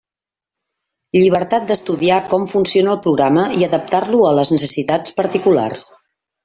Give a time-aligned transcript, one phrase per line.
[1.17, 5.91] Llibertat d'estudiar com funciona el programa i adaptar-lo a les necessitats particulars.